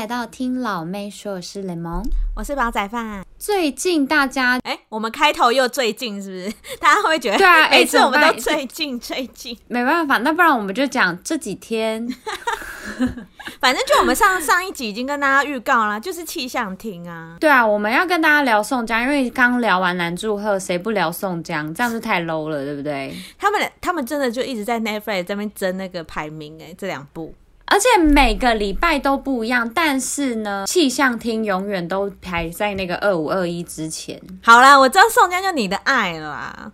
[0.00, 2.02] 来到听老妹说，我是雷蒙，
[2.34, 3.22] 我是煲仔饭。
[3.38, 6.56] 最近大家哎、欸，我们开头又最近是不是？
[6.80, 7.68] 大家会不会觉得对啊？
[7.70, 12.08] 每次我们都最近 最近，没办法，那不然我们就讲这几天。
[13.60, 17.36] 反正就我们上上一集已经跟大家预告了，就是气象厅啊。
[17.38, 21.74] 对啊，我们要跟大家聊宋江，因为刚聊完南柱赫，谁不聊宋江？
[21.74, 23.14] 这样子太 low 了，对不对？
[23.38, 27.34] 他们他们真的就一直在 Netflix 这边争那个排名哎、欸，这两部。
[27.70, 34.20] 而且每个礼拜都不一样，但是呢，气象厅永远都排在那个二五二一之前。
[34.42, 36.72] 好啦，我知道宋江就你的爱了啦，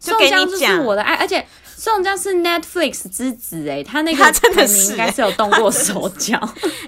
[0.00, 6.36] 就给你讲，宋江就是我的爱，而且宋江是 Netflix 之子哎，他那个他真的是应该是有动过手脚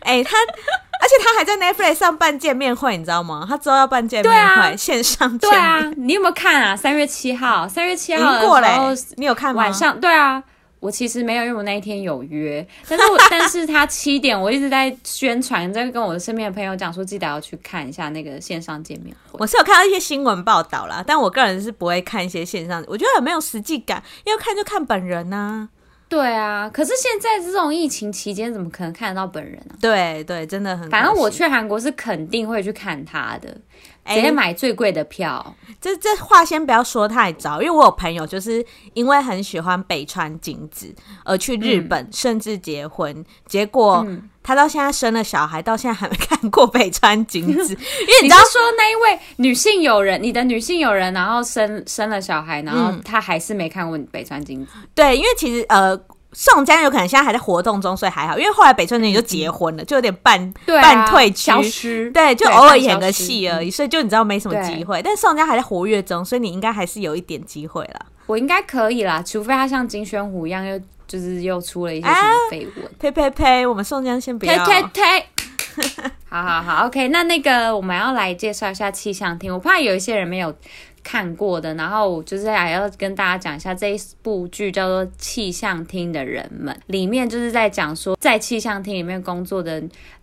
[0.01, 3.45] 哎， 他而且他还在 Netflix 上办见面会，你知道吗？
[3.46, 6.74] 他之后要办见面会，啊、线上见面对啊，你有没有看啊？
[6.74, 8.69] 三月七号，三月七号过嘞，
[9.16, 9.62] 你有看吗？
[9.62, 10.43] 晚上对啊。
[10.83, 19.38] 我其实没有，因为我那一天有约，但是我 但是他七点，我一直在宣传，在跟我的身边的朋友讲说，记得要去看一下那个线上见面会。
[19.38, 25.69] 我是有看到一些新闻报道啦，但我个人是不会看一些线上，我觉得很没有实际感，要看就看本人呐。
[26.09, 29.77] 对啊，可是现在这种疫情期间，怎么可能看得到本人呢？
[29.80, 30.91] 对对，真的很。
[30.91, 33.57] 反正我去韩国是肯定会去看他的。
[34.04, 38.64] 直接买最贵的票，欸、这这话先不要说太早，因为我有朋友就是
[38.95, 40.92] 因为很喜欢北川景子
[41.24, 44.06] 而去日本，嗯、甚至结婚，结果
[44.42, 47.73] 他到现在生了小孩，到现在还没 看过北川景子。
[47.73, 54.73] 因为你知道你说那一位女性友人，你的女性友人，然后生生了小孩，然后他还是没看过北川景子。
[54.95, 55.98] 对，因为其实呃。
[56.35, 58.38] 宋江有可能现在还在活动中，所以还好。
[58.38, 62.11] 因为后来北川景子就结婚了，就有点半、半退居，消失。
[62.11, 65.03] 对，就偶尔演个戏而已，所以就你知道没什么机会。
[65.03, 68.06] 但宋江还在活跃中，所以你应该还是有一点机会啦。
[68.27, 72.91] 我应该可以啦，除非他像金宣虎一样，又就是又出了一些什么绯闻。
[72.99, 73.66] 呸呸呸！
[73.66, 74.65] 我们宋江先不要。
[74.65, 75.26] 呸呸呸！
[76.28, 77.09] 好好好，OK。
[77.09, 80.54] 那那个我们要来介绍一下气象厅，我怕有一些人没有。
[81.02, 89.82] 看过的，然后我就是还要跟大家讲一下这一部剧叫做《气象厅的人们》，里面就是在讲说，在气象厅里面工作的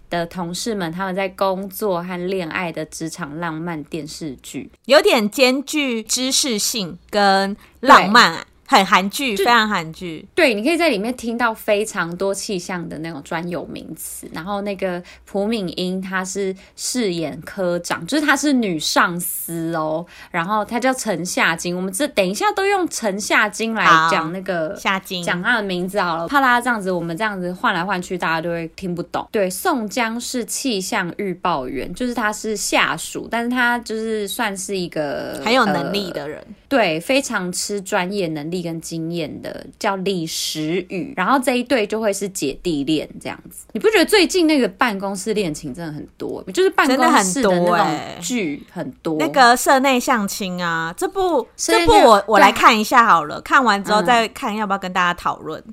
[0.09, 8.45] 的同事们，他们在工作和恋爱的职场浪漫电视剧，有点兼具知识性跟浪漫啊。
[8.69, 10.24] 很韩剧，非常韩剧。
[10.35, 14.30] 对，你可以在里面听到非常多气象的那种专有名词。
[14.31, 20.06] 然后那个朴敏英，她是饰演科长，就是她是女上司哦。
[20.30, 26.28] 然后她叫陈夏金，我们这等一下都用陈夏金来讲那个夏金，讲她的名字好了。
[26.28, 29.28] 怕她这样子，我们这样子换来换去，大家都会听不懂。
[29.31, 36.38] 对，宋江是气象预报员，就是他是下属，但是他就是算是一个很有能力的人。
[36.40, 41.14] 呃对，非常吃专业能力跟经验的，叫李时雨。
[41.16, 43.66] 然后这一对就会是姐弟恋这样子。
[43.74, 46.44] 你不觉得最近那个办公室恋情真的很多？
[46.53, 49.18] 就是办公室的那种剧很多。
[49.19, 55.64] 那个社内相亲啊，这部这部我我来看一下好了，看完之后再看要不要跟大家讨论。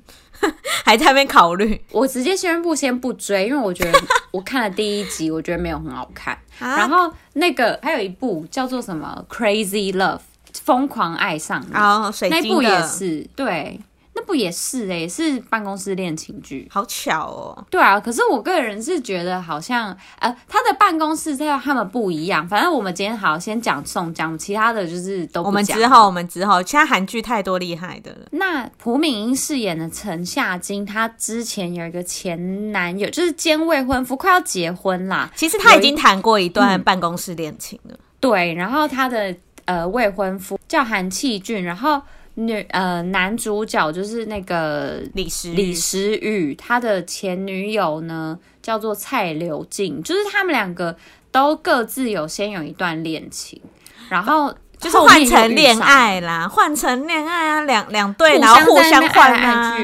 [0.41, 0.53] 嗯、
[0.85, 1.81] 还在那边考虑。
[1.91, 3.99] 我直接宣布先不追，因为我觉得
[4.31, 6.37] 我看了第一集，我觉得没有很好看。
[6.59, 10.17] 然后那个还有一部叫做什么《Crazy Love》。
[10.67, 13.79] 疯狂爱上你哦，那部也是对，
[14.13, 17.65] 那部也是哎、欸，是办公室恋情剧，好巧哦。
[17.69, 22.45] 对啊，可是我个人是觉得好像呃，他的办公室在他们不一样。
[22.45, 25.41] 反正我们今天好先讲宋江，其他的就是都。
[25.41, 28.27] 我们之后，我们之后，其他韩剧太多厉害的了。
[28.31, 35.31] 那朴敏英饰演的陈夏金，她之前有一个前男友，就是兼未婚夫，快要结婚啦。
[35.33, 37.99] 其实他已经谈过一段办公室恋情了、嗯。
[38.19, 39.33] 对，然后他的。
[39.67, 42.01] 呃，未婚夫叫韩弃俊，然后
[42.35, 50.95] 女呃男主角就是那个李时李时雨，他的前女友呢叫做蔡刘静，就是他们两个
[51.31, 53.61] 都各自有先有一段恋情，
[54.07, 59.77] 然后就是换成恋爱啦，换成恋爱啊，两两对然后互相换啊，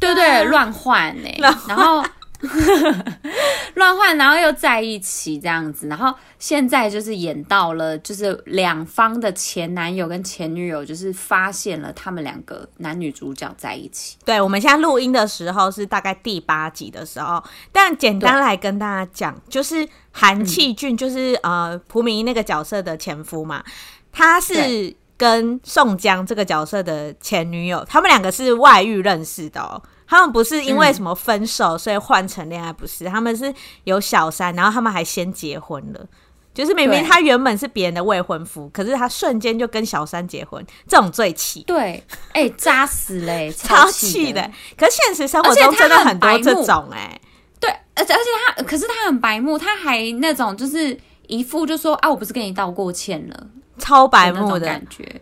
[0.00, 1.28] 对对，乱换呢，
[1.68, 2.02] 然后。
[4.16, 14.16] 然后又在一起这样子，然后现在就是演到了，就是两方的前男友跟前女友，就是发现了他们两个男女主角在一起。
[14.24, 23.62] 对，我们现在录音的时候是大概第八集的时候，但简单来跟大家讲，就是韩弃俊就是、嗯、呃朴敏英那个角色的前夫嘛，
[24.10, 29.82] 他是跟宋江这个角色的前女友，他们两个是外遇认识的哦。
[30.08, 33.52] 他们不是因为什么分手，所以换成恋爱，不是，他们是
[33.84, 36.06] 有小三，然后他们还先结婚了，
[36.54, 41.62] 就是明明他原本是别人的未婚夫，可是他瞬间就跟小三结婚，这种最气。
[41.66, 42.02] 对，
[42.32, 44.50] 哎、欸，渣死嘞， 超气的。
[44.76, 47.20] 可是现实生活中真的很多这种、欸，哎，
[47.60, 48.24] 对，而且而且
[48.56, 53.46] 他，可是他很白目，他还那种就是一副就说啊，我不是跟你道过歉了，
[53.78, 54.66] 超白目的。
[54.66, 55.20] 感觉，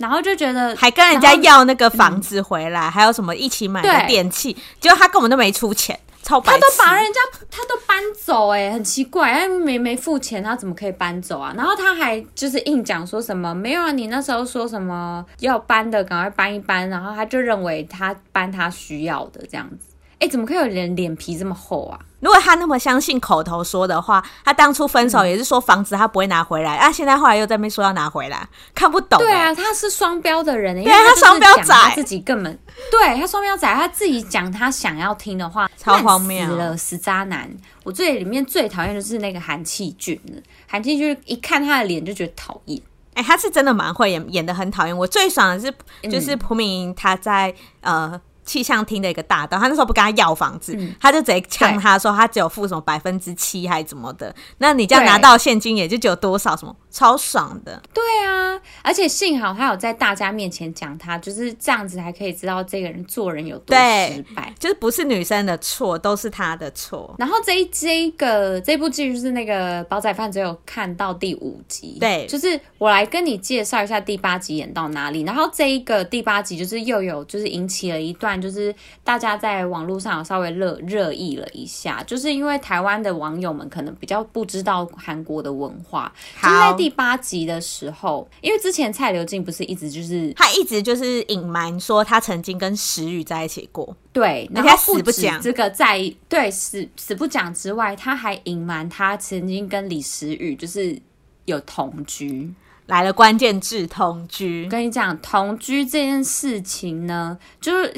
[0.00, 6.40] 然后就觉得还跟人家要那个房子回来，还有什么一起买的电器，结果他根本都没出钱超。
[6.40, 7.20] 他都把人家
[7.50, 11.52] 他都搬走哎、欸，很奇怪，他没没付钱，他怎么可以搬走啊？
[11.54, 19.89] 然后他还就是硬讲说什么没有啊，你那时候说什么要搬的，赶快搬一搬，然后他就认为他搬他需要的这样子。
[20.20, 21.98] 哎，怎么可以有人脸皮这么厚啊？
[22.20, 29.24] 如果他那么相信口头说的话，他当初分手也是说房子他不会拿回来，嗯、啊，现在后来又在那边说要拿回来，看不懂、欸。
[29.24, 32.58] 对啊，他是双标的人，对啊，他双标仔，他自己根本
[32.90, 37.50] 对他双标仔，他自己讲他想要听的话，超荒谬死了，死渣男！
[37.82, 42.78] 我最里面最讨厌的是那个韩气俊了，韩气俊一看他的脸就觉得讨厌。
[43.14, 44.94] 哎，他是真的蛮会演，演的很讨厌。
[44.94, 45.72] 我最爽的是
[46.10, 48.20] 就是朴敏他在、嗯、呃。
[48.44, 57.80] 气象厅的一个大盗，他那时候不跟他要房子，嗯、他就直接呛他说他只有付什么百分之七还是怎么的，那你这样拿到现金也就只有多少什么，超爽的。
[57.92, 67.14] 对啊，而且幸好他有在大家面前讲他，就是这样子还可以知道这个人做人有多失败，就是不是女生的错，都是他的错。
[67.18, 78.29] 然后这一这一个这部剧就是那个煲仔饭只有看到第五集，对，就是我来跟你介绍一下第八集演到哪里，然后这一个第八集就是又有就是引起了一段。
[78.38, 86.12] 就是大家在网络上有稍微热热议了一下，就是因为台湾的网友们可能比较不知道韩国的文化。
[86.42, 101.00] 就是在第八集的时候，因为之前蔡刘静不是一直就是他一直就是隐瞒说他曾经跟石宇在一起过，对，然后死不讲这个在对死死不讲之外，他还隐瞒他曾经跟李石宇就是
[101.44, 102.52] 有同居。
[102.86, 107.94] 来了关键字同居，跟你讲同居这件事情呢，就是。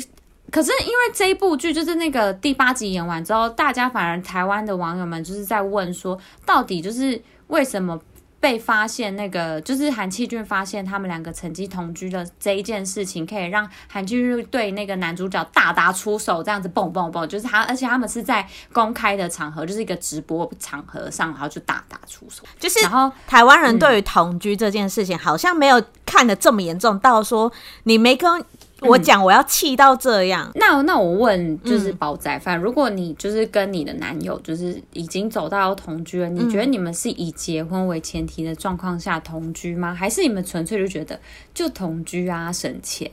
[0.52, 7.99] 可是因为这一部剧就是那个第八集演完之后，大家反而台湾的网友们就是在问说，到底就是为什么
[8.38, 27.50] 被发现那个就是韩气俊发现他们两个曾经同居的这一件事情，可以让韩气俊对那个男主角大打出手，这样子蹦蹦蹦，就是他，而且他们是在公开的场合，就是一个直播场合上，然后就大打出手，就是然后台湾人对于同居这件事情好像没有看得这么严重，到说
[27.84, 28.44] 你没跟。
[28.82, 39.94] 我讲我要气到这样，嗯、那那我问就是煲仔饭，如果你就是跟你的男友就是已经走到要同居了，你觉得你们是以结婚为前提的状况下同居吗？
[39.94, 41.19] 还是你们纯粹就觉得
[41.55, 43.11] 就同居啊省钱？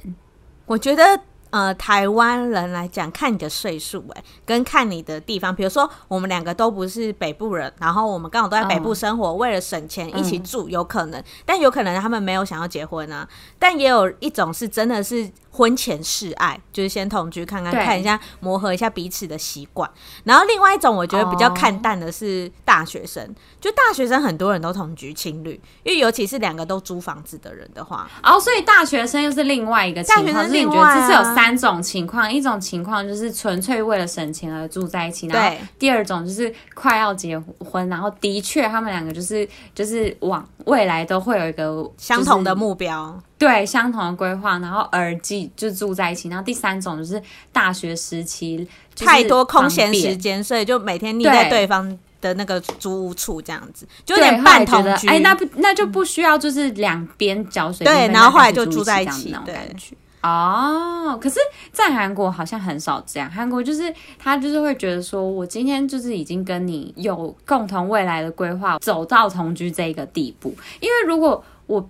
[0.66, 1.04] 我觉得。
[1.52, 13.28] 呃，台湾人来讲，看你的岁数，哎，跟看你的地方，比如说我们两个都不是北部人，然后我们刚好都在北部生活，为了省钱一起住，有可能，但有可能他们没有想要结婚啊，
[13.58, 15.28] 但也有一种是真的是。
[15.60, 19.90] 婚前示爱就是先同居看看，看一下磨合一下彼此的习惯。
[20.24, 30.46] 然后另外一种我觉得比较看淡的是大学生，哦、就大学生很多人都同居情侣，因为尤其是两个都租房子的人的话，哦，所以大学生又是另外一个情况。
[30.46, 39.46] 是另外、啊，这是有三种情况，一种情况就是纯粹为了省钱而住在一起，然后第二种就是快要结婚，然后的确他们两个就是
[39.76, 43.22] 就是往未来都会有一个、就是、相同的目标。
[43.40, 46.28] 对，相同的规划，然后耳机就住在一起。
[46.28, 47.20] 然后第三种就是
[47.54, 55.08] 大学时期太多空闲时间，所以就每天腻在对方的那个租屋处这样子，就有点半同居。
[55.08, 57.86] 哎，那不那就不需要就是两边缴水。
[57.86, 59.96] 对，然后后来就住在一起那种感觉。
[60.22, 61.40] 哦，可是，
[61.72, 63.32] 在韩国好像很少这样。
[63.32, 63.84] 韩国就是
[64.18, 70.54] 他就是会觉得说，我今天就是已经跟你有共同未来的规划，走到同居这一个地步。
[70.82, 71.88] 因为如果我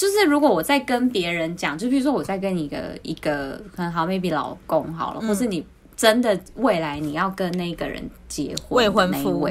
[0.00, 5.62] 就是如果我在跟别人讲，就比如说我在跟一个一个可能好 maybe 老公好了，嗯、或是你
[5.94, 9.46] 真的未来你要跟那个人结婚未婚夫，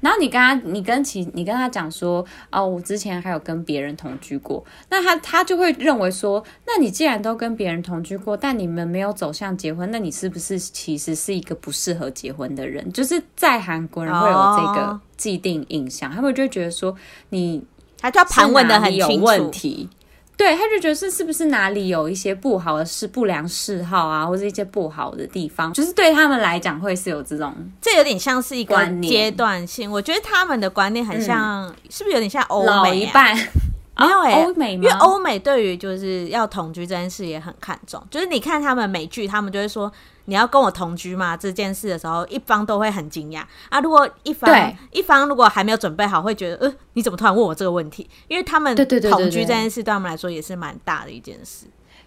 [0.00, 12.90] 然后你跟他你跟其你跟他讲说哦，我之前还有跟别人同居过，那他他就会认为说，那你既然都跟别人同居过，但你们没有走向结婚，那你是不是其实是一个不适合结婚的人？
[12.90, 16.96] 就是在韩国人会有这个既定印象，哦、他们就会觉得说
[17.28, 17.62] 你。
[18.04, 19.88] 他就要盘问的很清楚，有问题，
[20.36, 29.90] 对，他就觉得是是不是哪里有一些不好的事、不良嗜好啊，或者一些不好的地方，就是对他们来讲会是有这种，这有点像是一个阶段性。
[29.90, 32.76] 我觉得他们的观念很像，嗯、是不是有点像欧美、啊？
[32.76, 33.34] 老一半
[33.96, 34.84] 没有哎、欸，欧美吗？
[34.84, 39.90] 因为欧美对于就是要同居这件事也很看重，就是你看他们美剧，他们就会说。
[40.26, 41.36] 你要跟我同居吗？
[41.36, 43.78] 这件事的时候，一方都会很惊讶啊。
[43.80, 48.08] 如果一方对一方如果还没有准备好，会觉得呃，你怎么突然问我这个问题？
[48.28, 51.66] 因为他们同居这件事对他们来说也是蛮大的一件事。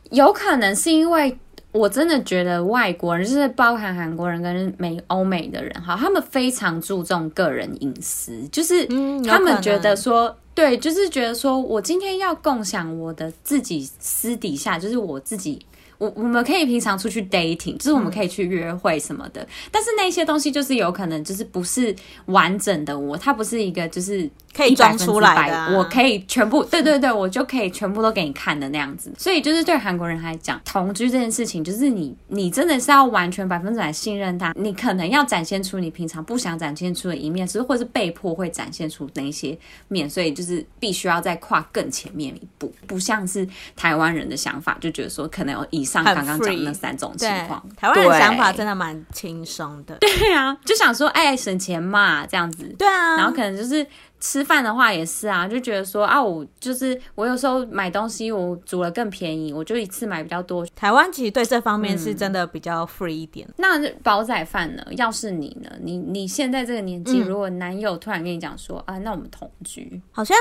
[0.10, 1.38] 有可能是因为
[1.72, 8.88] 我真的觉得外国人，就是包含韩国人跟美欧美的人，哈，他们非常注重个人隐私，就是
[9.26, 15.64] 他们觉得说，嗯、对，就是觉得说我今天要共享我的自己私底下，就是我自己。
[15.98, 29.12] 我我们可以平常出去 dating，就是我们可以去约会什么的，嗯、但是那些东西就是有可能就是不是完整的我，它不是一个就是可以装出来的、啊，我可以全部对对对，我就可以全部都给你看的那样子。
[29.18, 45.88] 所以就是对韩国人来讲，同居这件事情，就是你你真的是要完全百分之百信任他，你可能要展现出你平常不想展现出的一面，其实或是被迫会展现出那些面，所以就是必须要再跨更前面一步，不像是台湾人的想法，就觉得说可能有以。
[45.88, 49.96] 上刚刚讲的那三种情况，台湾人的想法真的蛮轻松的。
[50.00, 52.76] 对啊，就想说，哎，省钱嘛，这样子。
[52.78, 53.88] 对啊，然后可能就是
[54.20, 60.66] 吃饭的话也是啊，就觉得说啊，我就是我有时候买东西，我煮了更便宜，我就一次买比较多。
[60.76, 63.48] 台湾其实对这方面是真的比较 free 一点。
[63.48, 64.84] 嗯、那煲仔饭呢？
[64.92, 65.70] 要是你呢？
[65.82, 70.36] 你你现在这个年纪，如果男友突然跟你讲说、嗯、啊，那我们同居，好像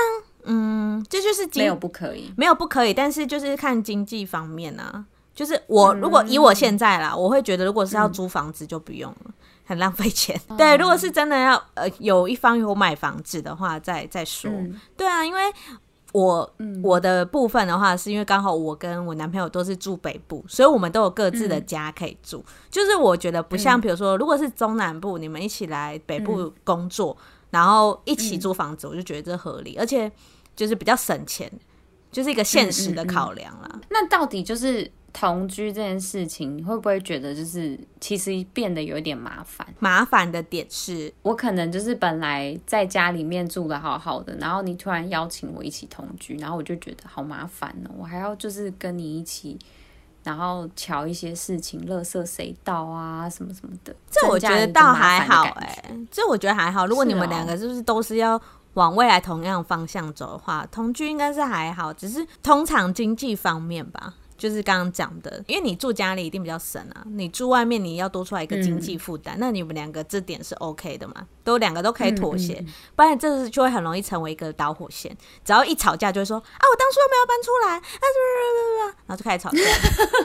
[0.45, 5.05] 嗯，这就，就是没有不可以，没有不可以，但是就是看经济方面啊。
[5.35, 9.33] 就是我如果以我现在啦，嗯、我会觉得如果是要租房子就不用了，嗯、
[9.67, 10.39] 很浪费钱。
[10.47, 14.49] 嗯、对，如果是真的要呃有一方有买房子的话，再再说。
[14.49, 15.41] 嗯、对啊，因为
[16.13, 22.37] 我、嗯、我的部分的话，是因为刚好我跟我男朋友都是住北部，所以我们都有各自的家可以住。
[22.47, 30.09] 嗯、就是我觉得不像比如说，如果是中南部，你们一起来北部工作，嗯、然后一起租房子，我就觉得这合理，而且
[30.55, 31.51] 就是比较省钱，
[32.11, 33.79] 就是一个现实的考量啦。
[33.89, 34.89] 那到底就是？
[35.19, 39.65] 同居这件事情，你会不会觉得就是其实变得有点麻烦？
[39.79, 49.57] 麻烦的点是，我可能就是本来在家里面住的好好的，然后你突然邀请我一起同居，然后我就觉得好麻烦哦，我还要就是跟你一起，
[50.23, 53.95] 然后瞧一些事情，垃圾谁倒啊，什么什么的。
[54.11, 56.85] 这我觉得倒还好哎、欸，这我觉得还好。
[56.85, 58.39] 如果你们两个就是都是要
[58.75, 64.13] 往未来同样方向走的话，同居应该是还好，只是通常经济方面吧。
[64.37, 71.15] 就是刚刚讲的，因为你住家里一定比较省啊，你住外面你要多出来一个经济负担，嗯、那你们两个这点是 OK 的嘛？
[71.43, 75.15] 都两个都可以妥协，嗯嗯、不然这就会很容易成为一个导火线。
[75.43, 79.57] 只要一吵架，就会说啊，我当初又没有搬出来，啊，然后就开始吵架。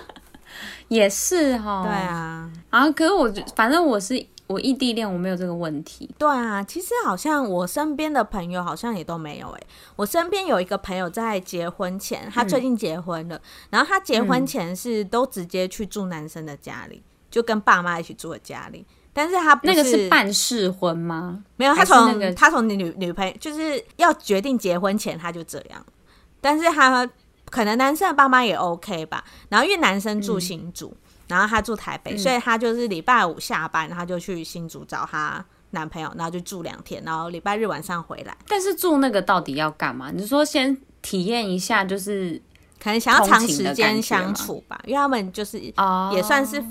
[0.89, 4.27] 也是哈，对啊，啊，可是我反正我是。
[4.53, 6.09] 我异地恋，我没有这个问题。
[6.19, 9.67] 对啊，其实好像我身边的朋友好像也都没有诶、欸。
[9.97, 13.41] 我身边有一个朋友在结婚前，他最近结婚了，嗯、
[13.71, 18.85] 然后他结婚前是都直接去住男生的家里，就跟爸妈一起住的家里。
[19.15, 21.43] 但是他那个是办试婚吗？
[21.57, 25.85] 没有，他从、那个、他从女女朋友就是要决定结婚前他就这样。
[26.41, 27.09] 但是他
[27.51, 29.25] 可能男生的爸妈也 OK 吧。
[29.49, 30.89] 然后因为男生住新竹。
[30.89, 30.99] 嗯
[31.33, 38.37] 然后她住台北，嗯、所以她就是礼拜五下班，然后就去新竹找她男朋友，然后就住两天，然后礼拜日晚上回来。
[38.47, 40.11] 但是住那个到底要干嘛？
[40.13, 42.41] 你说先体验一下，就是
[42.83, 46.63] 可能想要长时间相处吧，因为他们就是也算是。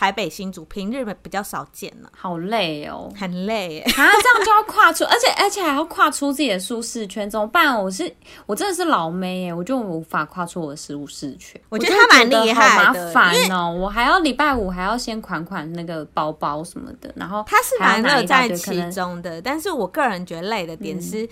[0.00, 3.92] 台北新竹平日比较少见了，好累哦，很累 啊！
[3.92, 7.78] 这样就要跨出，而且而且还要跨出自己的舒适圈，怎么办？
[7.78, 8.10] 我是
[8.46, 11.60] 我真的是老妹耶，我就无法跨出我的舒适圈。
[11.68, 21.24] 我觉得他蛮厉害的，麻烦哦，我还要礼拜五还要先款款那个包包什么的，然后他是蛮乐在其中的，但是我个人觉得累的点是。
[21.24, 21.28] 嗯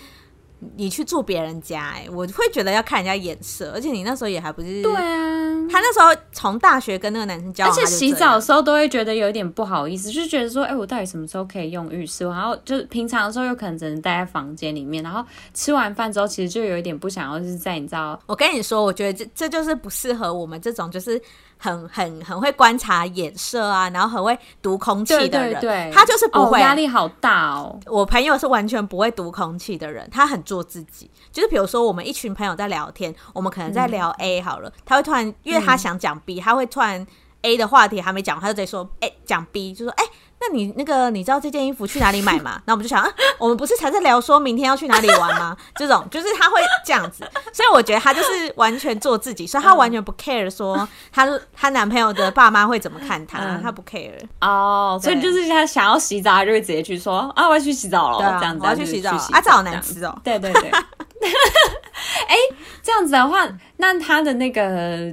[0.76, 4.82] 你去住别人家，欸，哎，我会觉得要看人家眼色，而且你那时候也还不是。
[4.82, 12.24] 对啊，他那时候从大学跟那个男生交往，而且洗澡的时候都会觉得有点不好意思，就觉得说，哎，欸，我到底什么时候可以用浴室？
[12.24, 15.24] 然后就平常的时候又可能只能待在房间里面，然后
[15.54, 21.20] 吃完饭之后，其实就有一点不想要，就是在你知道，我跟你说，我觉得这这就是不适合我们这种，就是。
[21.58, 27.78] 很很很会观察眼色啊，然后很会读空气的人，对对对，他就是不会压、哦、力好大哦。
[27.86, 31.10] 我朋友是完全不会读空气的人，他很做自己。
[31.32, 37.06] 就是比如说，我们一群朋友在聊天，我们可能在聊 A 好了，嗯、他会突然，因为他想讲 B，、嗯、他会突然
[37.42, 40.04] A 的话题还没讲，他就直接说，哎，讲 B，就说，哎。
[40.40, 42.62] 那你那个你知道这件衣服去哪里买吗？
[42.64, 45.56] 那我们就想，啊，我们不是才在聊说明天要去哪里玩吗？
[45.74, 63.44] 这种就是他会这样子，所以我觉得他就是完全做自己，所以他完全不 care 说他他男朋友的爸妈会怎么看他，嗯、他不 care 哦，所以就是他想要洗澡，他就会直接去说啊，我要去洗澡了，啊、这样子，我要去洗澡，啊，这好难吃哦，对对对，哎、欸，这样子的话，
[63.78, 65.12] 那他的那个。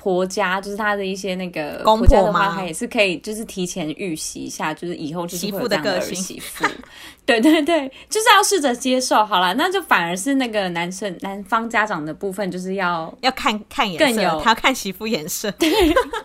[0.00, 6.64] 婆家，就是他的一些那个公婆婆家的话，吗他也是可以，就是提前预习一下，就是以后就是媳妇的儿个性媳妇。
[7.26, 9.24] 对对对，就是要试着接受。
[9.24, 15.50] 好了，那就反而是那个男生男方家长的部分，就是要要看看颜色，更有他要看媳妇颜色。
[15.60, 15.70] 对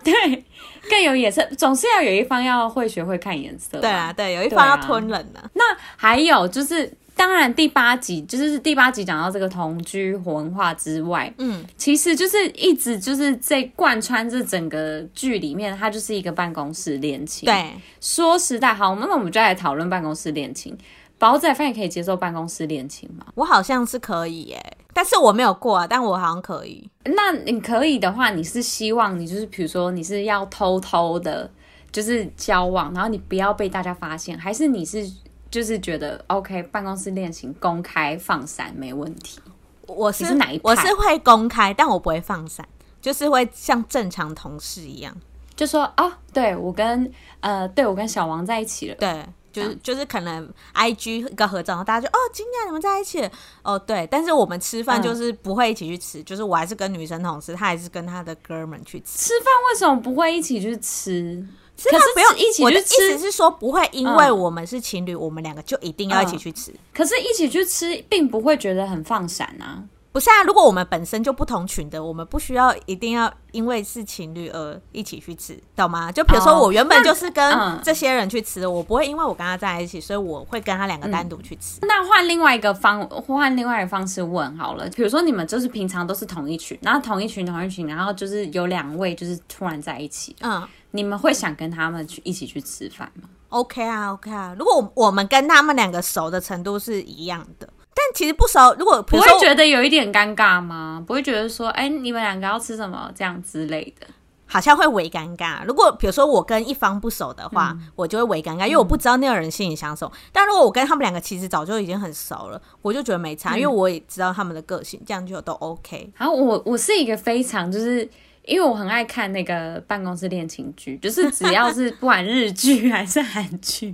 [0.02, 0.44] 对，
[0.88, 3.78] 更有颜色，总是要有一方要会学会看颜色。
[3.78, 5.50] 对啊，对，有一方要吞人呢、啊。
[5.52, 5.62] 那
[5.96, 6.90] 还有就是。
[7.16, 17.46] 当然，第八集就是第八集讲到这个同居文化之外，嗯，其实就是一直就是在贯穿这整个剧里面，它就是一个办公室恋情。
[17.46, 20.76] 对，说实在，好，那我们就来讨论办公室恋情。
[21.18, 23.24] 宝仔饭也可以接受办公室恋情吗？
[23.34, 26.86] 我好像是可以耶，但是我没有过啊，但我好像可以。
[27.04, 31.50] 那你可以的话，你是希望你就是比如说你是要偷偷的，
[31.90, 35.10] 就是交往，然后你不要被大家发现，还是你是？
[35.56, 39.40] 就是觉得 OK，办公室恋情公开放闪没问题。
[39.86, 40.62] 我是，是哪一派？
[40.64, 42.68] 我是会公开，但我不会放闪，
[43.00, 45.16] 就是会像正常同事一样，
[45.54, 47.10] 就说啊，对我跟
[47.40, 48.96] 呃，对我跟小王在一起了。
[48.96, 53.30] 对，就是就是可能 IG 一个合照，大家就哦，今天你们在一起了
[53.62, 54.06] 哦，对。
[54.10, 59.28] 但是我们吃饭就是不会一起去吃，嗯、就是我还是跟女生同事，她还是跟她的哥们去吃。
[59.28, 61.42] 吃饭为什么不会一起去吃？
[61.84, 62.62] 可是不用一起去吃。
[62.62, 66.72] 我的意思是说，不会因为我们是情侣，嗯、我们两个就一定要一起去吃。
[66.94, 69.84] 可是，一起去吃并不会觉得很放闪啊。
[70.16, 76.10] 不是啊，如果我们本身就不同群的，我们不需要一定要因为是情侣而一起去吃，懂吗？
[76.10, 81.80] 就比如说，我原本就是跟这些人去吃的，我不会因为我跟他在一起，所以我会跟他两个单独去吃。
[81.82, 84.88] 嗯、那换另外一个方，换另外一个方式问好了。
[84.88, 90.66] 比如说，你们就是平常都是同一群，然后同一群同一群，然后就是有两位就是突然在一起，嗯。
[90.92, 94.56] 你们会想跟他们去一起去吃饭吗？OK 啊，OK 啊。
[94.58, 101.02] 如果我们跟他们两个熟的程度是一样的，但其实不熟，如果不会觉得有一点尴尬吗？
[101.06, 104.06] 不会觉得说，哎、欸，你们两个要吃什么这样之类的，
[104.44, 105.64] 好像会微尴尬。
[105.64, 110.12] 如果比如说我跟一方不熟的话，嗯、我就会微尴尬，因为我不知道那个人心里想什么。
[110.14, 116.12] 嗯、但如果我跟他们两个其实早就已经很熟了，我就觉得没差，嗯、因为我也知道他们的个性，这样就都 OK。
[116.16, 118.06] 然后我我是一个非常就是。
[118.46, 123.92] 因为我很爱看那个办公室恋情剧，就是只要是不管日剧还是韩剧，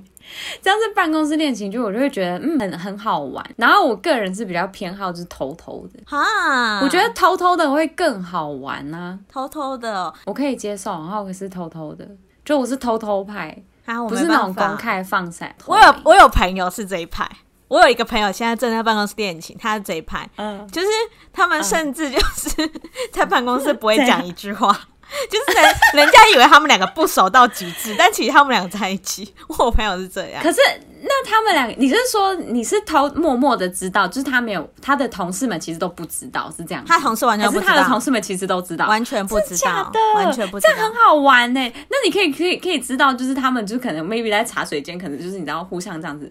[0.63, 3.45] 只要是办公室恋情就，我就会觉得嗯很很好玩。
[3.57, 8.83] 然后我个人是比较偏好就是偷偷的哈，我觉得偷偷的会更好玩。
[9.29, 12.07] 偷偷的我可以接受，然后可是偷偷的，
[12.45, 15.55] 就我是偷偷派，啊、我不是那种公开放闪。
[15.67, 17.29] 我有我有朋友是这一派。
[17.69, 20.87] 我有一个朋友，现在正在办公室恋情，他是这一派，嗯，就是
[21.33, 22.51] 他们甚至就是
[23.11, 24.79] 在办公室不会讲一句话，
[25.31, 29.35] 就是人人家以为他们两个不熟到极致，但其实他们两个在一起。
[29.49, 30.59] 我朋友是这样，可是
[31.03, 40.01] 那他们两个，你是说你是偷默默的知道，就是他没有他的同事们其实都不知道是这样，他同事完全不知道，他的同事们其实都知道，完全不知道，的？
[40.17, 41.61] 完全不知道，这样很好玩呢。
[41.89, 46.31] 那你可以可以可以知道，就是他们就可能 maybe 在茶水间，可能就是你知道互相这样子。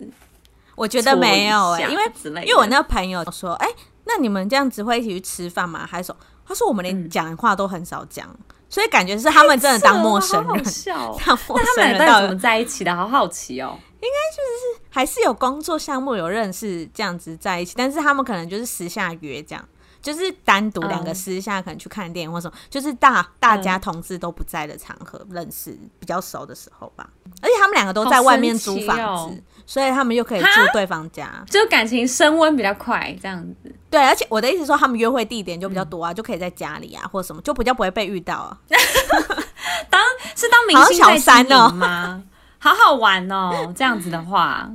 [0.76, 2.04] 我觉得没有哎、欸，因为
[2.44, 5.86] 因为我那个朋友说，哎、欸，那你们这样子会一起去吃饭吗？
[5.88, 6.18] 还是说，
[6.48, 10.48] 他说我们连讲话都很少讲，嗯、所以感觉是他们真的当陌生人。
[10.48, 12.96] 好好笑， 当陌生人那他们到底怎么在一起的？
[12.96, 13.78] 好好奇哦。
[14.02, 19.64] 应该就是还是有工作项目有认识这样子在一起，但是他们可能就是私下约这样。
[20.02, 27.08] 就是单独两个私下可能去看电影或什么，嗯、就是大大家同事都不在的场合认识比较熟的时候吧。
[27.40, 33.76] 而且他们两个都在外面租房子，哦、所以他们又可以住对方家，就感情升温比较快这样子。
[33.92, 38.58] 对，而且我的意思说，他们约会地点就比较多啊，嗯、就可以在家里啊或者什么，就比较不会被遇到啊。
[39.92, 40.02] 当
[40.36, 42.24] 是当明星在经营吗？
[42.58, 44.72] 好好玩哦，这样子的话。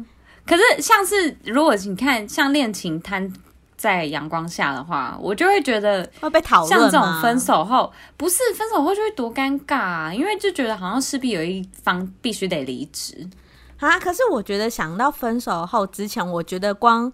[0.47, 3.33] 可是像是如果你看像恋情摊。
[3.79, 6.71] 在阳光下的话，我就会觉得会被讨论。
[6.71, 13.29] 像这种分手后，不是分手后就会多尴尬啊，因为就觉得好像势必有一方必须得离职
[13.79, 14.01] 啊。
[14.01, 17.13] 可是我觉得想到分手后之前，我觉得光。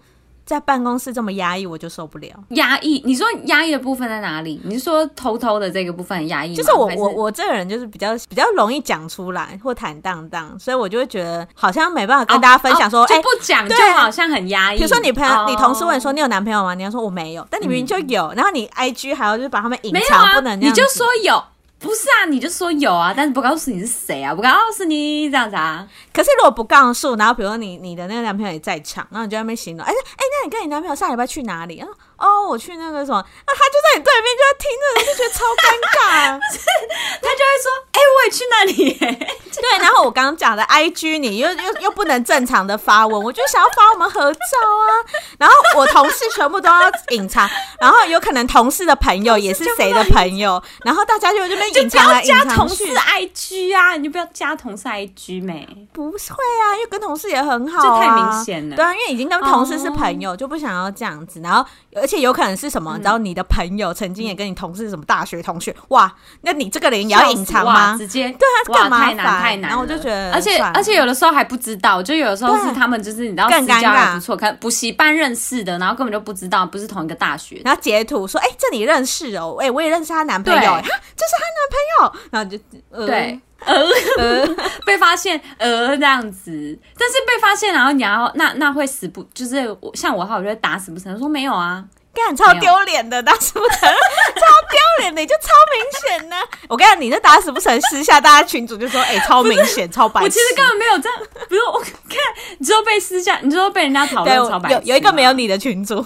[0.53, 2.29] 在办公室这么压抑，我就受不了。
[2.51, 3.03] 压抑？
[3.05, 4.61] 你说压抑的部分在哪里？
[4.65, 6.55] 你是说偷偷的这个部分很压抑？
[6.55, 14.77] 就是我我我这个人就是比较比较容易讲出来或坦荡荡，所以我就会觉得好像没办法跟大家分享说，哎、哦，就不讲就好像很压抑。
[14.77, 16.75] 比如说你朋友、哦、你同事问说你有男朋友吗？
[16.75, 21.43] 你要说我没有，但你明明就有，嗯、然后你 IG 还要就是把他们隐藏，啊、不能，你就说有。
[21.83, 25.87] 不是啊，你就说有啊，但是不告诉你是谁啊，不告诉你这样子啊。
[26.13, 31.89] 可是如果不告诉，然后比如说你你的那个男朋友也在场，然后你就在那边形容，哎哎，那你跟你男朋友上礼拜去哪里啊？
[32.23, 35.67] 哦，我去那个什么，那他就在你对面，就在听着，就觉得超尴
[35.99, 36.39] 尬。
[37.21, 38.95] 他就会说，哎，我也去那里。
[39.53, 44.91] 对，然后我刚刚讲的 IG，你又又又不能正常的发文，我就想要发我们合照啊。
[45.39, 47.49] 然后我同事全部都要隐藏，
[47.81, 52.49] 然后有可能同事的朋友也是谁的朋友，然后大家就这边隐藏来隐藏去。
[52.49, 55.69] 加同事 IG 啊，你就不要加同事 IG 没？
[55.93, 58.77] 不会啊，因为跟同事也很好啊，这太明显了。
[58.77, 61.41] 对啊，因为已经跟同事是朋友，就不想要这样子。
[61.41, 67.97] 然后而且有可能是什么，然后你的朋友曾经也跟你同事什么大学同学，哇，那你这个人也要隐藏吗？
[67.97, 69.05] 直接对啊，干嘛？
[69.05, 69.71] 太难太难。
[69.71, 83.41] 然后我就觉得，而且而且有的时候还不知道，就有的时候是他们就是你知道私交还不错，看补习班认识的，然后根本就不知道不是同一个大学，然后截图说，哎，这里认识哦，哎，我也认识她男朋友，哈，这是她男朋友，然后就对。
[83.65, 84.45] 呃，
[84.85, 89.55] 被发现呃这样子，但是被发现，然后你要那那会死不就是
[89.95, 96.37] 像我的话，我就会打死不承认说没有啊，干超丢脸的，打死不成，超丢脸的，你就超明显呢。
[96.69, 102.19] 我跟你讲，你这打死不成，私下大家群主就说哎、欸、超明显超白， 我其实根本没有这样，不是我看
[102.59, 106.05] 你知道被私下，你知道被人家讨论超白，有有一个没有你的群主，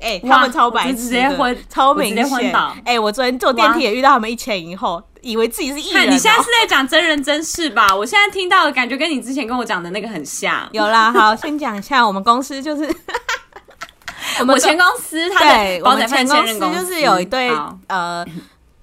[0.00, 2.52] 哎、欸、他们超白，直接昏，超明显，
[2.84, 5.02] 哎、欸、我昨天坐电梯也遇到他们一前一后。
[5.22, 7.92] 以为自己是艺人、喔，你现在是在讲真人真事吧？
[7.92, 10.68] 我现在听到的感觉跟你之前跟我讲的那个很像。
[10.70, 12.88] 有啦，好，先讲一下，我们公司就是
[14.40, 17.50] 我们前公司，他对，我们前公司就是有一对
[17.88, 18.24] 呃，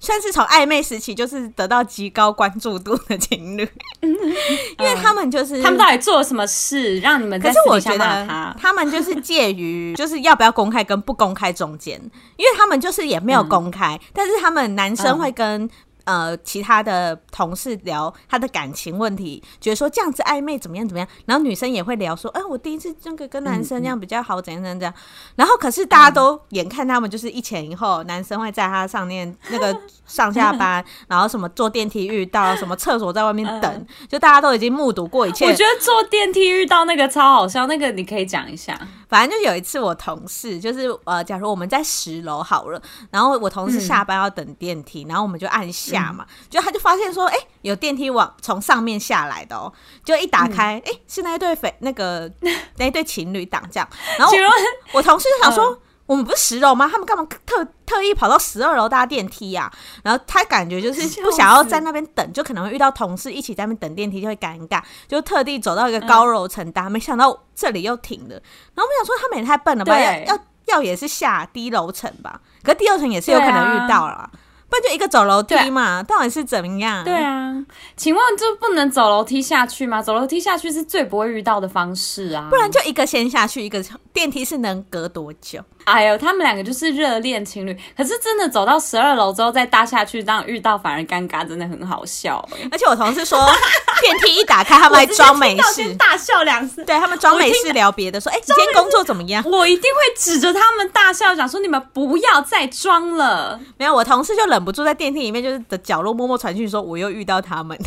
[0.00, 3.68] 算是从暧昧时期就是得到极高关注度的情侣，
[4.02, 7.48] 因为他们就是他们到底做了什么事让你们在？
[7.48, 11.98] 可是我觉得他们就是介于就是要不要公开跟不公开中间，
[12.36, 15.68] 因为他们就是也没有公开，但是他们男生会跟。
[16.04, 24.94] 呃，其他的同事聊他的感情问题，觉得说这样子暧昧怎么样怎么样，然后女生也会聊说，哎、欸，我第一次这个跟男生这样比较好，怎样怎样怎样。
[25.36, 35.46] 然后可是大家都眼看他们就是一前一后，男生会在他上面那个上下班，然后什么坐电梯遇到，什么厕所在外面等，就大家都已经目睹过一切。
[35.46, 38.78] 我觉得坐电梯遇到那个超好笑，那个你可以讲一下。
[39.08, 49.72] 反正就有一次，我同事就是呃，假如我们在十楼好了，然后我同事下班要等电梯，嗯、然后我们就按下嘛，嗯、就他就发现说，哎、欸，有电梯往从上面下来的哦，
[50.04, 52.30] 就一打开，哎、是那一对匪那个
[52.78, 55.66] 那一对情侣挡这样，然后我，我同事就想说。
[55.70, 56.86] 嗯我们不是十楼吗？
[56.86, 59.72] 他们干嘛特特意跑到十二楼搭电梯呀、啊？
[60.04, 66.90] 然后他感觉就是不想要在那边等，就可能会遇到同事一起在那边等电梯，就会尴尬，就特地走到一个高楼层搭。
[66.90, 68.34] 没想到这里又停了。
[68.74, 69.98] 然后我们想说，他们也太笨了吧？
[69.98, 72.38] 要要要也是下低楼层吧？
[72.62, 74.30] 可是低楼层也是有可能遇到了。
[74.76, 77.04] 那就一个走楼梯嘛，到底是怎么样？
[77.04, 77.54] 对啊，
[77.96, 80.02] 请问就不能走楼梯下去吗？
[80.02, 83.80] 走楼梯下去是最不会遇到的方式啊，不然就一个先下去，一个
[84.12, 85.60] 电梯是能隔多久？
[85.84, 92.42] 哎呦，他们两个就是热恋情侣，可是真的走到十二楼之后再搭下去，这样遇到反而尴尬，真的很好笑。
[92.72, 93.38] 而且我同事说，
[94.00, 96.82] 电梯一打开，他们还装没事，大笑两次。
[96.84, 107.78] 对他们装没事聊别的，说：“哎，今天工作怎么样？”我一定会指着他们大笑，讲说：“你们不要再装了。”没有，我同事就忍不住在电梯里面，就是的角落默默传讯说：“我又遇到他们。”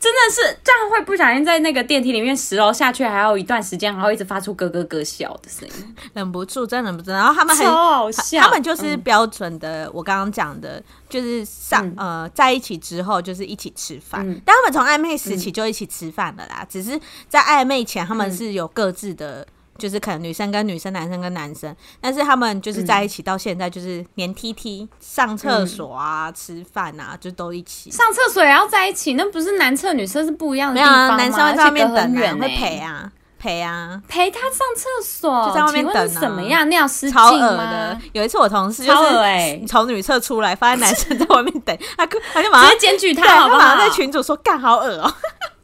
[0.00, 7.12] 真的是这样，会不小心在那个电梯里面十楼下去，还有一段时间，然后一直发出咯咯咯笑的声音， 忍不住，真的忍不住。
[7.12, 19.46] 然后他们很好笑，他们就是标准的，嗯、我刚刚讲的，就是上、嗯、呃在一起之后就是一起吃饭，嗯、但他们从暧昧时期就一起吃饭了啦，嗯、只是在暧昧前他们是有各自的。
[19.80, 27.90] 就是可能女生跟女生，男生跟男生，但是他们就是在一起到现在，就是连 T T 上厕所啊、嗯、吃饭啊，就都一起。
[27.90, 31.16] 上厕所也要在一起，那不是男厕女厕是不一样的地方吗？
[31.16, 36.20] 没有啊，男生会在外面等啊，会陪啊，陪啊，陪他上厕所，就在外面等啊。
[36.20, 37.98] 什么样尿失禁超恶的。
[38.12, 43.60] 有一次我同事就是从女厕出来，发现男生在外面等， 他他就马上检举他，好不好？
[43.60, 45.14] 他马上在群主说干好恶哦。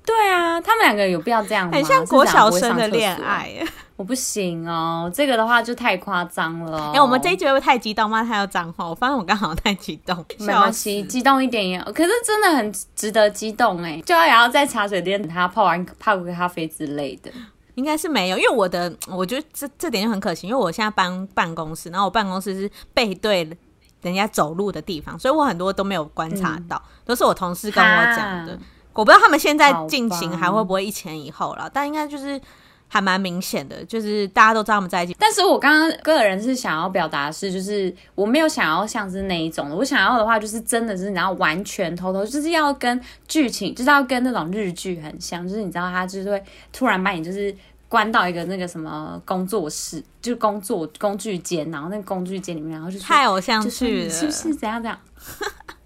[0.06, 1.72] 对啊，他们两个有必要这样吗？
[1.74, 3.52] 很像国小生的恋爱。
[3.96, 6.88] 我不行哦，这个的话就太夸张了。
[6.88, 8.22] 哎、欸，我们这一集会不会太激动吗？
[8.22, 10.22] 太有脏话，我发现我刚好太激动。
[10.38, 13.98] 没关系，激动一点也，可是真的很值得激动哎！
[14.04, 17.30] 就要也要在茶水间等他泡完泡个咖啡之类的，
[17.74, 23.48] 应该是没有，因为我的我觉得这这点就很可惜，因为我现在搬办公室，然后我办公室是背对
[24.02, 28.58] 人家走路的地方，所以我很多都没有观察到，嗯、都是我同事跟我讲的。
[28.92, 32.38] 我不知道他们现在进行还会不会一前一后了，但应该就是。
[32.96, 35.14] 还蛮明显的，就是大家都知道我们在一起。
[35.18, 39.76] 但是我刚刚个人是想要表达的是，就是我没有想要像是那一种的。
[39.76, 45.46] 我想要的话，就是真的是然后完全偷偷，就是要跟剧情，就是要跟那种日剧很像。
[45.46, 47.54] 就是你知道，他就是会突然把你就是
[47.88, 54.98] 关到一个那个什么工作室，就是工作工具间，然后那个工具间里面，然后就太偶像剧了，是不是怎样怎样？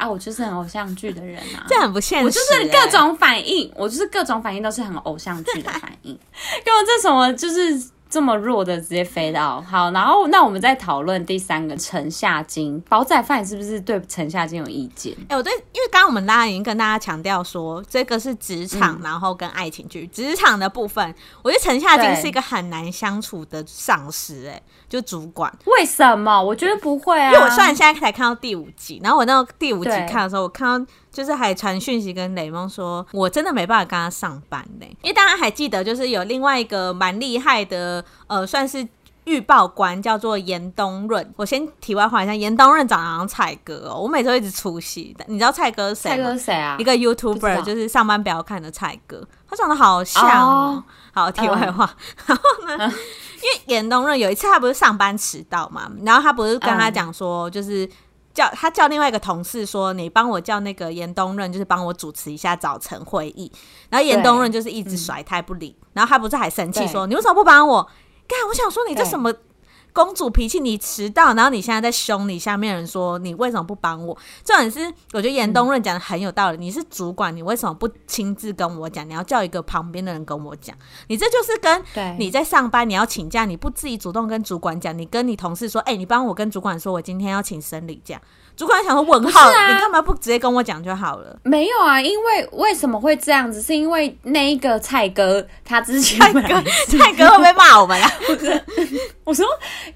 [0.00, 2.24] 啊，我就是很偶像剧的人啊，这很不现实、欸。
[2.24, 7.90] 我就是各种反应，我就是各种反应都是很偶像剧的反应， 因为这什么就是。
[8.10, 15.14] 这么弱的直接飞到好，然后那我们再讨论第三个城下金煲仔饭是不是对城下金有意见？
[15.22, 20.08] 哎、欸，我对，因为刚刚我们大家已经跟大家强调说，这个是职场，嗯、然后跟爱情剧。
[20.08, 25.50] 职场的部分，我觉得城下金是一个很难相处的上司、欸，哎，就主管。
[25.66, 26.42] 为什么？
[26.42, 30.92] 我觉得不会啊，因为我虽然现在才看到第五集，然后我那个第五集看的时候，我看到。
[31.12, 38.86] 就是还传讯息跟雷蒙说，我真的没办法跟他上班呢，因为大家还记得，就是有另外一个蛮厉害的，呃，算是
[39.24, 41.34] 预报官，叫做严东润。
[41.36, 45.16] 我先题外话一下，严东润长得像蔡哥哦，我每次都一直出戏。
[45.26, 46.16] 你知道蔡哥是谁吗？
[46.16, 46.76] 蔡哥谁啊？
[46.78, 50.84] 一个 YouTuber，就是上班不要看的蔡哥，他长得好像哦。
[51.12, 51.90] 好，题外话，
[52.26, 57.88] 然后呢，嗯、因为严东润有一次他不是上班迟到嘛，然后他不是跟他讲说，就是。
[58.32, 63.50] 叫他叫另外一个同事说：“你帮我叫那个严东润，就是帮我主持一下早晨会议。”
[63.90, 67.82] 然后严东润就是一直甩他不理，嗯、然后他不是还生气说：“你为什么不帮我？”
[68.28, 69.32] 干，我想说你这什么？
[69.92, 74.16] 公主脾气，你迟到，然后你现在在凶你下面人说你为什么不帮我？
[74.44, 74.80] 重点是，
[75.12, 76.58] 我觉得严冬润讲的很有道理。
[76.58, 79.08] 嗯、你是主管，你为什么不亲自跟我讲？
[79.08, 80.76] 你要叫一个旁边的人跟我讲。
[81.08, 88.20] 你这就是跟你在上班，你要请假，你不自己主动跟主管讲，你跟你同事说，哎、欸，你帮我跟主管说，我今天要请生理假。
[88.60, 91.34] 主管想说问号，啊、你干嘛不直接跟我讲就好了？
[91.44, 93.62] 没有啊，因为为什么会这样子？
[93.62, 98.12] 是因为那一个蔡哥他之前蔡哥蔡哥会不会骂我们啊？
[98.26, 98.62] 不是，
[99.24, 99.46] 我说。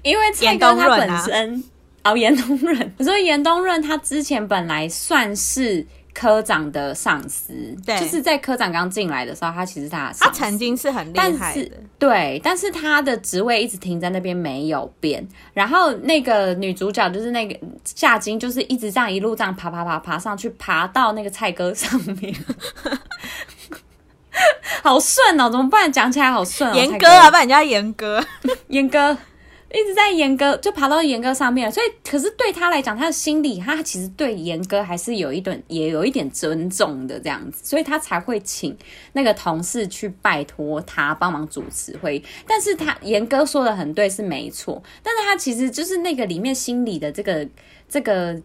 [0.01, 1.63] 因为蔡哥他本身，
[2.01, 7.53] 啊、哦，严冬润，我说严冬润他之前本来算是科长的上司，
[7.85, 15.27] 对，就是在科长刚进来的时候，他其实他他曾经是很厉害的，对，但是他的职位一直停在那边没有变。
[15.53, 22.33] 然后那个女主角就是那个夏金，就是一直这样一路这样爬爬爬爬上去，爬到那个菜哥上面，
[24.81, 25.91] 好顺哦，怎么办？
[25.91, 28.25] 讲起来好顺哦，严哥啊，不然人家严哥，
[28.69, 29.17] 严哥。
[29.75, 38.77] 一直在严哥就爬到严哥上面，所以可是对他来讲，他的心里他其实对严哥还是有一点也有一点尊重的这样子，所以他才会请
[39.11, 42.23] 那个同事去拜托他帮忙主持会议。
[42.47, 47.45] 但是他严哥说的很对，是没错，但是他其实就是那个里面心里的这个。
[47.87, 48.39] 这个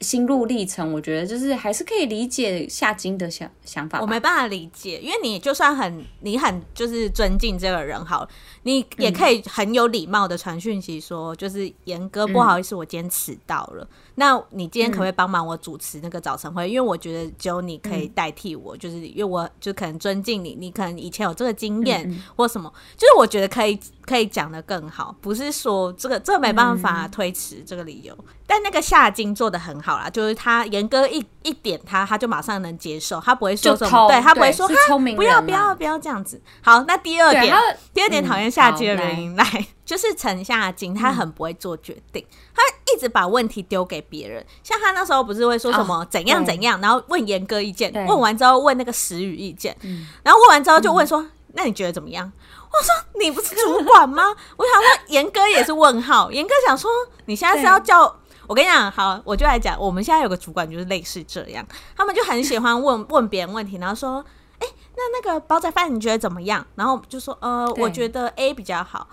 [0.00, 4.00] 心路历程，我觉得就是还是可以理解夏金的想想法。
[4.00, 8.26] 我没办法理解，因为你就算很你很就是尊敬这个人好，
[8.62, 13.84] 你也可以很有礼貌的传讯息说，就是严哥不好意思，我今天迟到了。
[13.84, 16.66] 嗯、那你今天可不可以帮忙我主持那个早晨会？
[16.66, 23.78] 嗯、因为我觉得只有你可以代替我，就是因为我就可能尊敬你，你可能以前有这个经验或什么，就是我觉得可以。
[24.06, 28.14] 可以讲得更好，不是说这个这个没办法推迟这个理由。
[28.18, 36.40] 嗯、但那个夏金做的很好啦，就是他严哥一一点他，他就马上能接受，他不会说什么，对他不会说聪明，不要不要不要这样子。
[36.62, 37.54] 好，那第二点，
[37.92, 42.62] 第二点讨厌夏金的原因来，来就是陈夏金他很不会做决定，嗯、他
[42.94, 44.44] 一直把问题丢给别人。
[44.62, 52.30] 像他那时候不是会说什么怎样怎样，哦、然后问严哥意见，问完之后问那个石宇意见，嗯、然后问完之后就问说，嗯、那你觉得怎么样？
[52.78, 54.22] 我说你不是主管吗？
[54.56, 56.90] 我想说严哥也是问号， 严哥想说
[57.26, 58.02] 你现在是要叫
[58.46, 64.24] 我跟你讲，好，我就来讲，我们现在有个主管就是类似这样，他们就很喜欢问问别人问题，然后说，
[64.60, 66.64] 哎、欸，那那个煲仔饭你觉得怎么样？
[66.74, 69.08] 然后就说，呃，我觉得 A 比较好。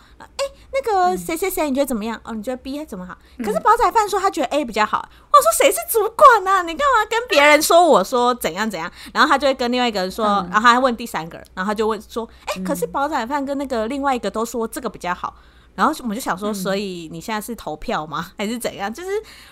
[0.73, 2.19] 那个谁谁谁，你觉得怎么样？
[2.23, 3.15] 哦，你觉得 B 怎么好？
[3.39, 5.07] 可是煲仔饭说他觉得 A 比较好。
[5.31, 6.63] 我说谁是主管啊？
[6.63, 8.91] 你干嘛跟别人说我说怎样怎样？
[9.13, 15.35] 然后他就会跟另外一个人说，然后他还问第三个人，然后他就问说，哎，可是煲仔饭跟那个另外一个都说这个比较好。
[15.75, 18.31] 然后我们就想说，所以你现在是投票吗？
[18.37, 18.91] 还是怎样？
[18.91, 19.09] 就是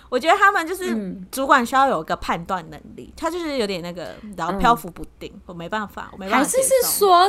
[0.10, 5.32] 我觉得他们就是主管需要有一个判断能力，他就是有点那个然后漂浮不定。
[5.46, 6.46] 我没办法，我没办法。
[6.46, 7.28] 还是是说，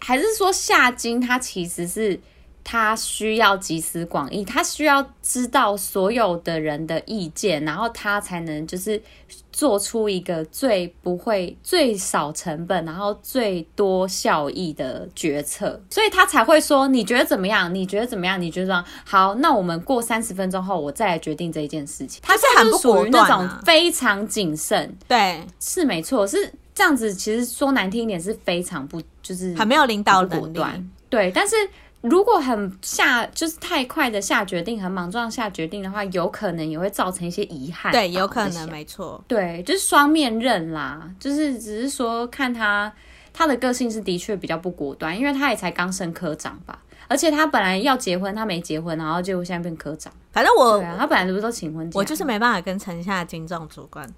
[0.00, 2.20] 还是说夏金他其实是。
[2.62, 9.02] 他需要集思广益，他需要知道所有的人的意见，然后他才能就是
[9.50, 17.74] 做出一个最不会、最少成本，然后最多效益的决策，所以他才会说：“你觉得怎么样？
[17.74, 18.40] 你觉得怎么样？
[18.40, 19.34] 你觉得这样好？
[19.36, 27.12] 那我们过三十分钟后，我再来决定这一件事情。”他是很属于那种非常谨慎，对，是没错，是这样子。
[27.12, 30.60] 其实说难听一点，是非常不就是很没有领导能力，
[31.08, 31.56] 对，但是。
[32.02, 37.92] 如果很下就是太快的下决定，很莽撞下决定的话，有可能也会造成一些遗憾。
[37.92, 39.22] 对，有可能，没错。
[39.28, 42.90] 对，就是双面刃啦，就是只是说看他
[43.32, 50.10] 他的个性是的确比较不果断，因为他也才刚升科长吧，而且他本来要结婚，他没结婚，然后结果现在变科长。
[50.32, 51.98] 反正我，对啊，他本来不是都请婚假？
[51.98, 54.08] 我就是没办法跟城下金这种主管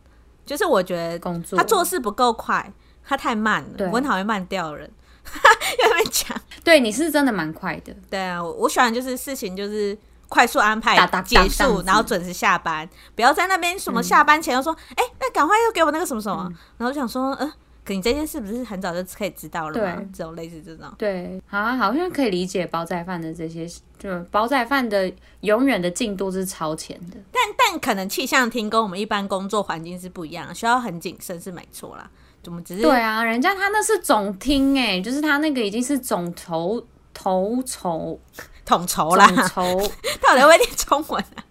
[0.47, 4.89] 就是我觉得工作他做事不够快，他太慢了，对我很讨厌慢掉人。
[5.25, 7.95] 又在讲，对，你是真的蛮快的。
[8.11, 9.97] 对啊，我我喜欢就是事情就是
[10.29, 17.55] 快速安排结束，然后准时下班，不要在那边什么下班前又说，哎、嗯欸，那赶快又给我那个什么什么，嗯、然后我想说，嗯、呃，
[17.85, 19.97] 可你这件事不是很早就可以知道了吗？
[19.97, 23.67] 对，这种类似这种，对，好、啊，好像可以理解包仔饭的这些，
[23.99, 32.11] 就包仔饭的永远的进度是超前的，但但可能气象厅跟我们一般工作环境是不一样，需要很谨慎是没错啦。
[32.43, 32.83] 怎么只是？
[32.83, 38.19] 对啊，人家他那是总厅哎，就是他那个已经是总头头筹
[38.65, 39.27] 统筹啦。
[39.27, 39.63] 统筹
[40.21, 41.45] 到底会念中文啊？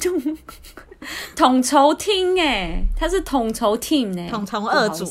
[0.00, 0.12] 就
[1.36, 5.04] 统筹厅哎，他是统筹 team 哎，统筹二组，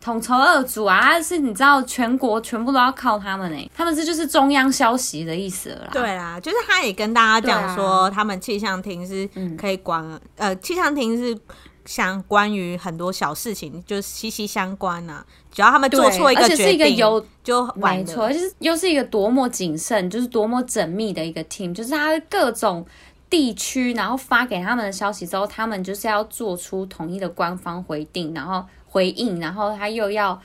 [0.00, 5.90] 统筹二组啊，他是你知道全国全部都要靠他们哎，他们是就是中央消息的意思了啦。
[5.92, 11.36] 对啦，就是他也跟大家讲说，啊、他们气象厅是可以管，嗯、呃，气象厅是。
[11.84, 15.26] 像关于很多小事情，就息息相关呐、啊。
[15.52, 22.84] 只要他们做错一个决定，而且是一个有就没错，就是又是一个多么谨慎，就是多么缜密的一个 team，就是他各种
[23.30, 30.40] 地区，然后发给他们的消息之后，他们就是要做出统一的官方回应，然后回应，然后他又要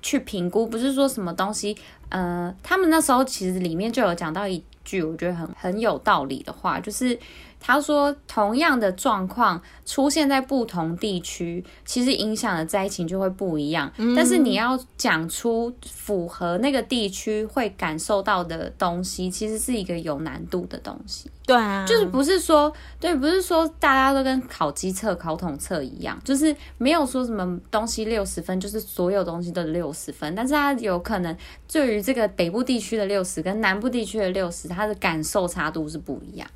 [0.00, 1.76] 去评估，不是说什么东西。
[2.08, 7.18] 呃，他们那时候其实里面就有讲到一句，我觉得很很有道理的话，就是。
[7.66, 13.92] 他说，同样的状况出现在不同地区，其实影响的灾情就会不一样。
[13.96, 21.28] 嗯、但是你要讲出符合那个地区会感受到的东西，其实是一个有难度的东西。
[21.44, 30.32] 对啊，就是不是说对，不是说大家都跟考机测、考统测一样，就是没有说什么东西六十分，就是所有东西都六十分。
[30.36, 31.36] 但是它有可能
[31.72, 36.48] 对于这个北部地区的六十跟南部地区的六十，它的感受差度是不一样。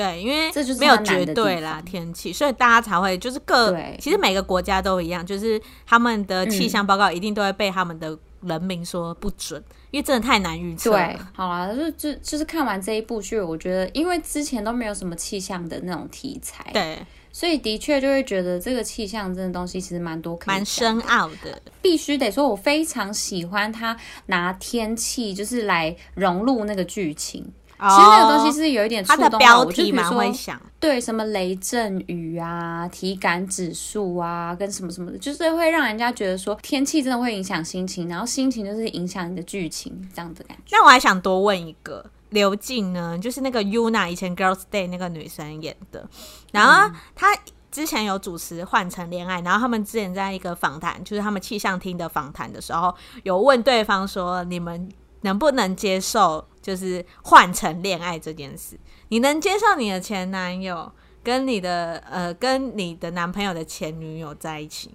[0.00, 10.92] 对，因为这就是没有绝对啦，天气，所以大家才会就是各，其实每个国家都一样，就是他们的气象报告一定都会被他们的人民说不准，嗯、因为真的太难预测。
[10.92, 16.98] 对，好啦，就就就是看完这一部剧，我觉得因为之前都没有什么气象的那种题材，对，
[17.30, 21.60] 所以的确就会觉得这个气象这个东西其实蛮多蛮深奥的。
[21.82, 27.46] 必须得说，我非常喜欢他拿天气就是来融入那个剧情。
[27.88, 40.76] 其实那个东西是有一点触动的标题蛮会想，对什么雷阵雨啊、体感指数啊，跟什么什么的，就是会让人家觉得说天气真的会影响心情，然后心情就是影响你的剧情这样的感觉。
[40.76, 46.06] 那我还想多问一个，刘静呢，就是那个 Yuna 以前 Girls Day 那个女生演的，
[46.52, 47.28] 然后她
[47.70, 54.88] 之前有主持《换乘恋爱》，然后他们之前在一个访谈，就是他们气象厅的访谈的时候，有问对方说你们。
[55.22, 58.78] 能不能接受就是换成恋爱这件事？
[59.08, 60.90] 你能接受你的前男友
[61.22, 64.90] 跟你的呃跟你的男朋友的前女友在一起，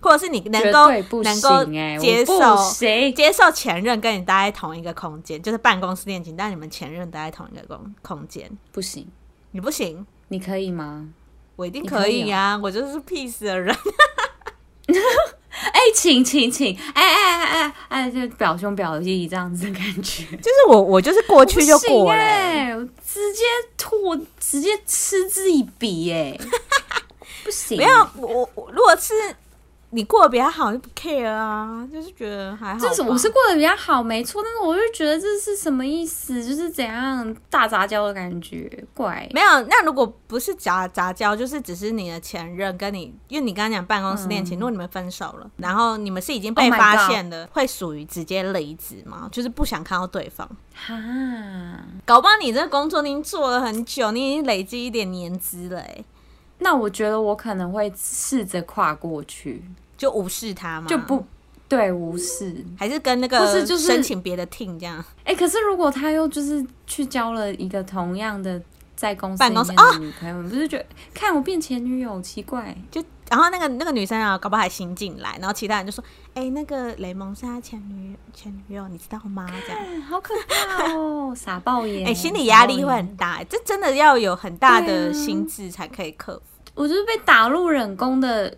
[0.00, 0.90] 或者是你能够
[1.22, 1.64] 能够
[1.98, 2.56] 接受
[3.14, 9.06] 接受前任跟你待在同一个空间，就是办公室恋情，但你们前任待在同一个空空间，不行，
[9.50, 11.08] 你不行，你可以吗？
[11.56, 13.74] 我一定可以呀、啊，我就是 peace 的人。
[15.72, 22.70] 哎，请请请，哎哎哎哎哎，就表兄表弟这样子的感觉，就是我我就是过去就过了，哎，
[23.06, 23.42] 直接
[23.76, 26.38] 吐，直接嗤之以鼻，哎，
[27.44, 29.12] 不行，没有我我如果是。
[29.90, 32.78] 你过得比较好就不 care 啊，就是觉得还好。
[32.78, 36.44] 就是我是过得比较好，没错，但是我就觉得这是什么意思？
[36.44, 39.26] 就是怎样大杂交的感觉，怪。
[39.32, 49.26] 没有，那如果不是杂杂交，就是只是你的前任跟你，因为你刚刚讲办公室恋情，嗯、如果你们分手了，然后你们是已经被发现的，会属于直接离职吗？
[49.32, 50.46] 就是不想看到对方。
[50.74, 50.94] 哈，
[52.04, 56.04] 搞不好你这个工作你已经做了很久，你已经累积一点年资了，哎。
[56.58, 59.62] 那我觉得我可能会试着跨过去，
[59.96, 60.86] 就无视他嘛？
[60.86, 61.24] 就不
[61.68, 65.04] 对，无视，还是跟那个，不是就是申请别的 team 这样？
[65.24, 68.60] 哎、欸，可是如果他又就是去交了一个同样的
[68.96, 72.76] 在公司办公室的女朋友，不是觉得看我变前女友奇怪？
[72.90, 76.02] 就然后那个那个女生啊，搞不好还新进来，然后其他人就说
[76.34, 82.04] ：“哎、欸，那个雷蒙是他前女前女友，你知道吗？”这样好可怕哦，傻爆眼！
[82.08, 86.42] 哎、欸，心理压力会很大，这真的要有很大的心智才可以克服。
[86.74, 88.56] 我就是被打入冷宫的，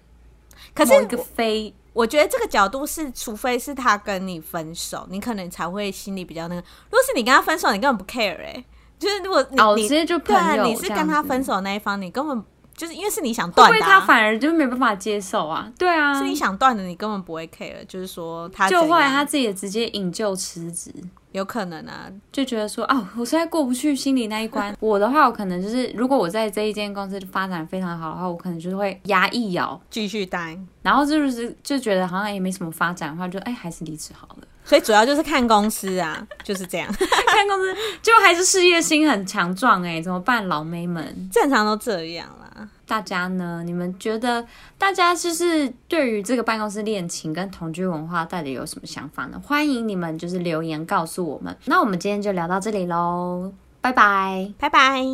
[0.74, 6.60] 可是一个飞，我觉得这个角度是，除非是他跟你分手，你可能才会心里比较那个。
[6.60, 8.64] 如果是你跟他分手，你根本不 care 哎、欸，
[8.98, 12.44] 就是如果你、哦、直接就对，你是跟他分手那一方，你根本
[12.80, 15.70] 就是因为是你想断的、啊，他反而就没办法接受啊。
[15.78, 20.90] 对啊，是你想断的，你根本不会 care，就是说他就后来他自己也直接引咎辞职。
[21.32, 24.74] 有可能啊，就觉得说哦，我现在过不去心里那一关。
[24.80, 30.58] 我的话，我可能就是如果我在这一间公司发展非常好的话，我可能就会牙一咬，继续待。
[30.82, 34.44] 然后就是就觉得好像也没什么发展的话，就哎还是离职好了。
[34.64, 36.88] 所以主要就是看公司啊， 就是这样。
[37.28, 41.30] 看公司就还是事业心很强壮哎，怎么办，老妹们？
[41.30, 42.49] 正常都这样啦。
[42.90, 43.62] 大家呢？
[43.64, 44.44] 你们觉得
[44.76, 49.40] 大家就是对于这个办公室恋情跟同居文化到底有什么想法呢？
[49.46, 51.56] 欢迎你们就是留言告诉我们。
[51.66, 55.04] 那我们今天就聊到这里喽，拜拜，拜拜。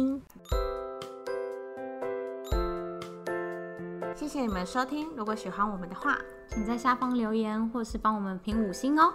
[4.15, 6.17] 谢谢你们收听，如果喜欢我们的话，
[6.49, 9.13] 请在下方留言或是帮我们评五星哦。